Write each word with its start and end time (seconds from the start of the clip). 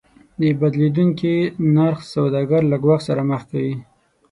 د 0.39 0.41
بدلیدونکي 0.61 1.33
نرخ 1.75 1.99
سوداګر 2.15 2.61
له 2.71 2.77
ګواښ 2.83 3.01
سره 3.09 3.21
مخ 3.29 3.41
کوي. 3.51 3.75